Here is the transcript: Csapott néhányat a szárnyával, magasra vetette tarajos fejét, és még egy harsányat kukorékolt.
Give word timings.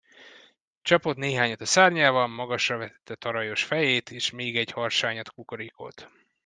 Csapott 0.81 1.17
néhányat 1.17 1.61
a 1.61 1.65
szárnyával, 1.65 2.27
magasra 2.27 2.77
vetette 2.77 3.15
tarajos 3.15 3.63
fejét, 3.63 4.09
és 4.11 4.31
még 4.31 4.57
egy 4.57 4.71
harsányat 4.71 5.29
kukorékolt. 5.33 6.09